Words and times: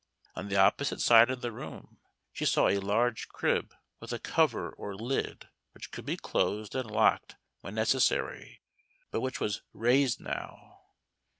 On 0.35 0.47
the 0.47 0.55
opposite 0.55 0.99
side 0.99 1.29
of 1.29 1.41
the 1.41 1.51
room 1.51 1.99
she 2.33 2.43
saw 2.43 2.67
a 2.67 2.79
large 2.79 3.27
crib 3.27 3.75
with 3.99 4.11
a 4.11 4.17
cover 4.17 4.71
or 4.71 4.95
lid 4.95 5.47
which 5.75 5.91
could 5.91 6.07
be 6.07 6.17
closed 6.17 6.73
and 6.73 6.89
locked 6.89 7.35
when 7.59 7.75
necessary, 7.75 8.63
but 9.11 9.21
which 9.21 9.39
was 9.39 9.61
raised 9.73 10.19
now. 10.19 10.79